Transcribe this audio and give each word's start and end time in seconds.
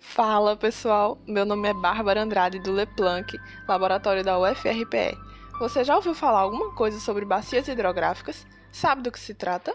Fala 0.00 0.56
pessoal, 0.56 1.18
meu 1.26 1.44
nome 1.44 1.68
é 1.68 1.74
Bárbara 1.74 2.22
Andrade 2.22 2.58
do 2.60 2.70
Leplanc, 2.72 3.38
laboratório 3.66 4.22
da 4.22 4.38
UFRPE. 4.38 5.18
Você 5.58 5.82
já 5.82 5.96
ouviu 5.96 6.14
falar 6.14 6.40
alguma 6.40 6.72
coisa 6.72 7.00
sobre 7.00 7.24
bacias 7.24 7.66
hidrográficas? 7.66 8.46
Sabe 8.70 9.02
do 9.02 9.10
que 9.10 9.18
se 9.18 9.34
trata? 9.34 9.74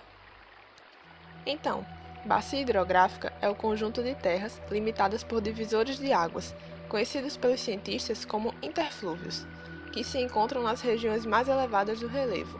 Então, 1.46 1.86
bacia 2.26 2.62
hidrográfica 2.62 3.34
é 3.42 3.50
o 3.50 3.56
conjunto 3.56 4.02
de 4.02 4.16
terras 4.16 4.62
limitadas 4.70 5.24
por 5.24 5.42
divisores 5.42 5.98
de 5.98 6.14
águas, 6.14 6.56
conhecidos 6.88 7.36
pelos 7.36 7.60
cientistas 7.60 8.24
como 8.24 8.54
interflúvios, 8.62 9.46
que 9.92 10.04
se 10.04 10.20
encontram 10.20 10.64
nas 10.64 10.82
regiões 10.82 11.26
mais 11.26 11.48
elevadas 11.48 12.00
do 12.00 12.08
relevo. 12.08 12.60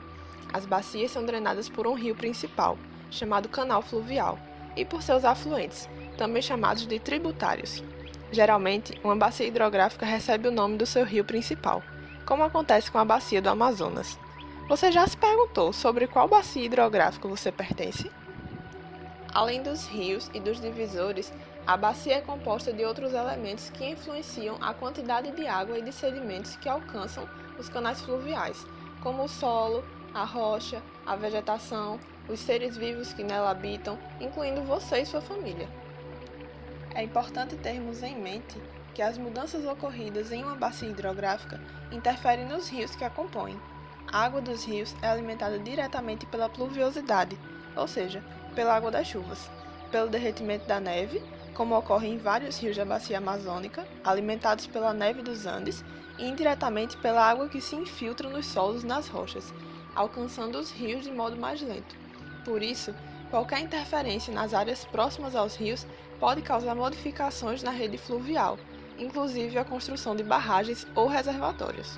As 0.52 0.66
bacias 0.66 1.12
são 1.12 1.26
drenadas 1.26 1.70
por 1.70 1.88
um 1.88 1.94
rio 1.94 2.16
principal, 2.16 2.78
chamado 3.10 3.48
canal 3.48 3.82
fluvial, 3.82 4.38
e 4.76 4.86
por 4.86 5.02
seus 5.02 5.26
afluentes, 5.26 5.90
também 6.18 6.42
chamados 6.42 6.86
de 6.86 7.00
tributários. 7.00 7.84
Geralmente, 8.32 9.00
uma 9.04 9.16
bacia 9.16 9.48
hidrográfica 9.48 10.06
recebe 10.06 10.48
o 10.48 10.52
nome 10.52 10.78
do 10.78 10.86
seu 10.86 11.04
rio 11.04 11.24
principal, 11.26 11.82
como 12.26 12.44
acontece 12.44 12.92
com 12.92 12.98
a 12.98 13.06
bacia 13.06 13.42
do 13.42 13.50
Amazonas. 13.50 14.20
Você 14.68 14.92
já 14.92 15.08
se 15.08 15.18
perguntou 15.18 15.74
sobre 15.74 16.06
qual 16.06 16.28
bacia 16.28 16.64
hidrográfica 16.64 17.28
você 17.28 17.52
pertence? 17.52 18.12
Além 19.34 19.64
dos 19.64 19.88
rios 19.88 20.30
e 20.34 20.40
dos 20.40 20.60
divisores, 20.60 21.34
a 21.66 21.78
bacia 21.78 22.16
é 22.16 22.22
composta 22.22 22.74
de 22.74 22.84
outros 22.84 23.14
elementos 23.14 23.70
que 23.70 23.88
influenciam 23.88 24.58
a 24.62 24.74
quantidade 24.74 25.32
de 25.32 25.48
água 25.48 25.78
e 25.78 25.82
de 25.82 25.92
sedimentos 25.92 26.56
que 26.56 26.68
alcançam 26.68 27.28
os 27.58 27.70
canais 27.70 28.02
fluviais, 28.02 28.66
como 29.02 29.24
o 29.24 29.28
solo, 29.28 29.84
a 30.14 30.24
rocha, 30.24 30.82
a 31.06 31.16
vegetação, 31.16 32.00
os 32.30 32.40
seres 32.40 32.78
vivos 32.78 33.12
que 33.12 33.24
nela 33.24 33.50
habitam, 33.50 33.98
incluindo 34.22 34.62
você 34.62 35.02
e 35.02 35.06
sua 35.06 35.22
família. 35.22 35.68
É 36.94 37.04
importante 37.04 37.56
termos 37.56 38.04
em 38.04 38.16
mente 38.16 38.58
que 38.94 39.02
as 39.02 39.18
mudanças 39.18 39.66
ocorridas 39.66 40.32
em 40.32 40.44
uma 40.44 40.56
bacia 40.56 40.90
hidrográfica 40.90 41.60
interferem 41.92 42.46
nos 42.46 42.70
rios 42.70 42.96
que 42.96 43.04
a 43.04 43.10
compõem. 43.10 43.60
A 44.12 44.24
água 44.24 44.42
dos 44.42 44.64
rios 44.64 44.96
é 45.02 45.08
alimentada 45.08 45.58
diretamente 45.60 46.26
pela 46.26 46.50
pluviosidade, 46.50 47.38
ou 47.76 47.88
seja, 47.88 48.24
pela 48.56 48.76
água 48.76 48.92
das 48.92 49.08
chuvas, 49.08 49.50
pelo 49.92 50.10
derretimento 50.10 50.68
da 50.68 50.80
neve, 50.80 51.22
como 51.54 51.78
ocorre 51.78 52.08
em 52.08 52.18
vários 52.18 52.58
rios 52.58 52.76
da 52.76 52.86
bacia 52.86 53.18
amazônica, 53.18 53.86
alimentados 54.04 54.68
pela 54.68 54.94
neve 54.94 55.22
dos 55.22 55.46
Andes, 55.46 55.84
e 56.18 56.28
indiretamente 56.28 56.98
pela 56.98 57.24
água 57.24 57.48
que 57.48 57.62
se 57.62 57.76
infiltra 57.76 58.30
nos 58.30 58.46
solos 58.46 58.84
nas 58.84 59.08
rochas, 59.08 59.54
alcançando 59.96 60.60
os 60.60 60.72
rios 60.72 61.04
de 61.04 61.12
modo 61.12 61.38
mais 61.38 61.62
lento. 61.62 62.09
Por 62.44 62.64
isso, 62.64 62.94
qualquer 63.30 63.60
interferência 63.60 64.34
nas 64.34 64.54
áreas 64.54 64.86
próximas 64.86 65.36
aos 65.36 65.56
rios 65.56 65.86
pode 66.20 66.42
causar 66.42 66.76
modificações 66.76 67.62
na 67.64 67.72
rede 67.72 67.98
fluvial, 67.98 68.58
inclusive 68.98 69.58
a 69.58 69.64
construção 69.64 70.16
de 70.16 70.24
barragens 70.24 70.86
ou 70.96 71.08
reservatórios. 71.08 71.98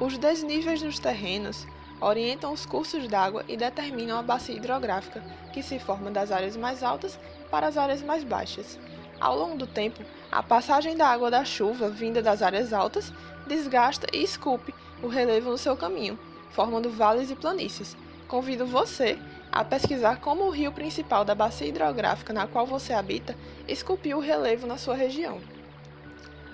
Os 0.00 0.18
desníveis 0.18 0.82
nos 0.82 0.98
terrenos 0.98 1.66
orientam 2.00 2.52
os 2.52 2.66
cursos 2.66 3.06
d'água 3.06 3.44
e 3.46 3.56
determinam 3.56 4.18
a 4.18 4.22
bacia 4.22 4.56
hidrográfica, 4.56 5.22
que 5.52 5.62
se 5.62 5.78
forma 5.78 6.10
das 6.10 6.32
áreas 6.32 6.56
mais 6.56 6.82
altas 6.82 7.18
para 7.50 7.68
as 7.68 7.76
áreas 7.76 8.02
mais 8.02 8.24
baixas. 8.24 8.78
Ao 9.20 9.36
longo 9.38 9.56
do 9.56 9.66
tempo, 9.68 10.02
a 10.30 10.42
passagem 10.42 10.96
da 10.96 11.06
água 11.06 11.30
da 11.30 11.44
chuva 11.44 11.88
vinda 11.88 12.20
das 12.20 12.42
áreas 12.42 12.72
altas 12.72 13.12
desgasta 13.46 14.08
e 14.12 14.22
esculpe 14.22 14.74
o 15.00 15.06
relevo 15.06 15.50
no 15.50 15.58
seu 15.58 15.76
caminho, 15.76 16.18
formando 16.50 16.90
vales 16.90 17.30
e 17.30 17.36
planícies. 17.36 17.96
Convido 18.32 18.64
você 18.64 19.18
a 19.52 19.62
pesquisar 19.62 20.18
como 20.18 20.44
o 20.44 20.50
rio 20.50 20.72
principal 20.72 21.22
da 21.22 21.34
bacia 21.34 21.66
hidrográfica 21.66 22.32
na 22.32 22.46
qual 22.46 22.66
você 22.66 22.94
habita 22.94 23.36
esculpiu 23.68 24.16
o 24.16 24.20
relevo 24.22 24.66
na 24.66 24.78
sua 24.78 24.94
região. 24.94 25.38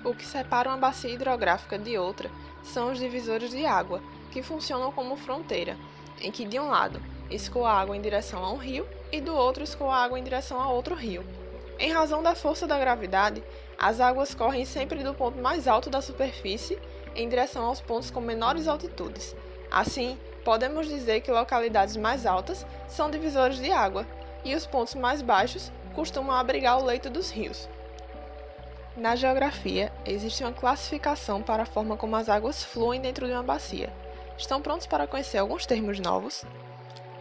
O 0.03 0.13
que 0.13 0.25
separa 0.25 0.67
uma 0.67 0.77
bacia 0.77 1.09
hidrográfica 1.09 1.79
de 1.79 1.97
outra 1.97 2.29
são 2.63 2.91
os 2.91 2.99
divisores 2.99 3.51
de 3.51 3.65
água, 3.65 4.03
que 4.29 4.43
funcionam 4.43 4.91
como 4.91 5.15
fronteira, 5.15 5.77
em 6.19 6.29
que 6.33 6.43
de 6.43 6.59
um 6.59 6.67
lado 6.67 7.01
escoa 7.31 7.71
água 7.71 7.95
em 7.95 8.01
direção 8.01 8.43
a 8.43 8.51
um 8.51 8.57
rio 8.57 8.85
e 9.09 9.21
do 9.21 9.33
outro 9.33 9.63
escoa 9.63 9.95
água 9.95 10.19
em 10.19 10.23
direção 10.23 10.59
a 10.59 10.69
outro 10.69 10.95
rio. 10.95 11.25
Em 11.79 11.93
razão 11.93 12.21
da 12.21 12.35
força 12.35 12.67
da 12.67 12.77
gravidade, 12.77 13.41
as 13.77 14.01
águas 14.01 14.35
correm 14.35 14.65
sempre 14.65 15.01
do 15.01 15.13
ponto 15.13 15.37
mais 15.37 15.65
alto 15.65 15.89
da 15.89 16.01
superfície 16.01 16.77
em 17.15 17.29
direção 17.29 17.63
aos 17.63 17.79
pontos 17.79 18.11
com 18.11 18.19
menores 18.19 18.67
altitudes. 18.67 19.33
Assim, 19.71 20.17
podemos 20.39 20.87
dizer 20.87 21.21
que 21.21 21.31
localidades 21.31 21.95
mais 21.95 22.25
altas 22.25 22.65
são 22.87 23.09
divisores 23.09 23.59
de 23.59 23.71
água 23.71 24.05
e 24.43 24.55
os 24.55 24.65
pontos 24.65 24.95
mais 24.95 25.21
baixos 25.21 25.71
costumam 25.93 26.35
abrigar 26.35 26.79
o 26.79 26.85
leito 26.85 27.09
dos 27.09 27.29
rios. 27.29 27.69
Na 28.95 29.15
geografia, 29.15 29.91
existe 30.05 30.43
uma 30.43 30.51
classificação 30.51 31.41
para 31.41 31.63
a 31.63 31.65
forma 31.65 31.95
como 31.95 32.15
as 32.15 32.27
águas 32.27 32.63
fluem 32.63 32.99
dentro 32.99 33.25
de 33.25 33.33
uma 33.33 33.43
bacia. 33.43 33.93
Estão 34.37 34.61
prontos 34.61 34.87
para 34.87 35.07
conhecer 35.07 35.37
alguns 35.37 35.65
termos 35.65 35.99
novos? 35.99 36.43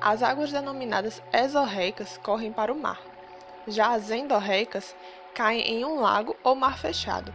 As 0.00 0.22
águas 0.22 0.52
denominadas 0.52 1.22
exorreicas 1.32 2.18
correm 2.18 2.52
para 2.52 2.72
o 2.72 2.80
mar. 2.80 3.00
Já 3.66 3.92
as 3.92 4.10
endorreicas 4.10 4.94
caem 5.34 5.60
em 5.60 5.84
um 5.84 6.00
lago 6.00 6.36
ou 6.42 6.54
mar 6.54 6.78
fechado. 6.78 7.34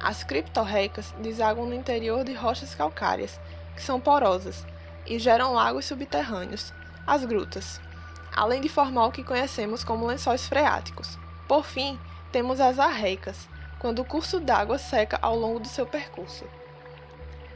As 0.00 0.22
criptorreicas 0.22 1.12
desaguam 1.20 1.66
no 1.66 1.74
interior 1.74 2.24
de 2.24 2.32
rochas 2.32 2.74
calcárias, 2.74 3.40
que 3.74 3.82
são 3.82 4.00
porosas, 4.00 4.66
e 5.08 5.18
geram 5.18 5.54
lagos 5.54 5.86
subterrâneos, 5.86 6.72
as 7.06 7.24
grutas, 7.24 7.80
além 8.36 8.60
de 8.60 8.68
formar 8.68 9.06
o 9.06 9.12
que 9.12 9.24
conhecemos 9.24 9.82
como 9.82 10.06
lençóis 10.06 10.46
freáticos. 10.46 11.18
Por 11.48 11.64
fim, 11.64 11.98
temos 12.30 12.60
as 12.60 12.78
arreicas, 12.78 13.48
quando 13.78 14.00
o 14.00 14.04
curso 14.04 14.38
d'água 14.38 14.78
seca 14.78 15.18
ao 15.22 15.36
longo 15.36 15.60
do 15.60 15.68
seu 15.68 15.86
percurso. 15.86 16.44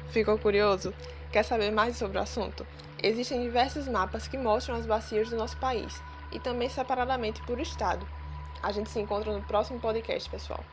Ficou 0.09 0.39
curioso? 0.39 0.95
Quer 1.31 1.43
saber 1.43 1.71
mais 1.71 1.97
sobre 1.97 2.19
o 2.19 2.23
assunto? 2.23 2.67
Existem 3.03 3.43
diversos 3.43 3.89
mapas 3.89 4.29
que 4.29 4.39
mostram 4.39 4.77
as 4.77 4.87
bacias 4.87 5.29
do 5.29 5.37
nosso 5.37 5.57
país 5.59 6.03
e 6.31 6.39
também 6.39 6.69
separadamente 6.69 7.43
por 7.43 7.61
estado. 7.61 8.07
A 8.63 8.71
gente 8.73 8.91
se 8.91 9.01
encontra 9.01 9.33
no 9.33 9.43
próximo 9.43 9.81
podcast, 9.81 10.31
pessoal. 10.31 10.65